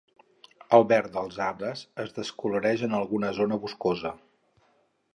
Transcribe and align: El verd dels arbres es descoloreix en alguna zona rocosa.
El 0.77 0.85
verd 0.91 1.11
dels 1.17 1.37
arbres 1.49 1.85
es 2.05 2.15
descoloreix 2.17 2.87
en 2.91 2.99
alguna 3.03 3.33
zona 3.43 3.63
rocosa. 3.63 4.17